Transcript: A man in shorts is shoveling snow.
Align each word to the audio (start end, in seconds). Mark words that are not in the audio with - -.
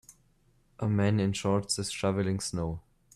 A 0.79 0.87
man 0.89 1.19
in 1.19 1.31
shorts 1.31 1.77
is 1.77 1.91
shoveling 1.91 2.39
snow. 2.39 2.81